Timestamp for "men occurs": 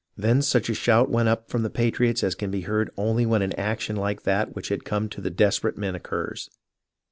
5.77-6.49